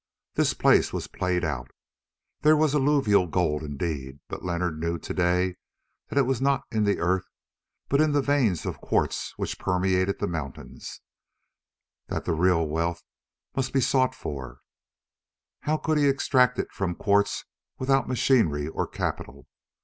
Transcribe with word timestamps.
This 0.33 0.55
place 0.55 0.91
was 0.91 1.05
played 1.05 1.43
out. 1.43 1.69
There 2.41 2.57
was 2.57 2.73
alluvial 2.73 3.27
gold 3.27 3.61
indeed, 3.61 4.19
but 4.29 4.43
Leonard 4.43 4.79
knew 4.79 4.97
to 4.97 5.13
day 5.13 5.57
that 6.09 6.17
it 6.17 6.23
was 6.25 6.41
not 6.41 6.63
in 6.71 6.85
the 6.85 6.97
earth, 6.97 7.25
but 7.87 8.01
in 8.01 8.11
the 8.11 8.23
veins 8.23 8.65
of 8.65 8.81
quartz 8.81 9.37
which 9.37 9.59
permeated 9.59 10.17
the 10.17 10.25
mountains, 10.25 11.01
that 12.07 12.25
the 12.25 12.33
real 12.33 12.65
wealth 12.67 13.03
must 13.55 13.73
be 13.73 13.79
sought 13.79 14.15
for, 14.15 14.47
and 14.49 14.57
how 15.69 15.77
could 15.77 15.99
he 15.99 16.07
extract 16.09 16.57
it 16.57 16.71
from 16.71 16.93
the 16.93 16.97
quartz 17.03 17.45
without 17.77 18.07
machinery 18.07 18.67
or 18.69 18.87
capital? 18.87 19.45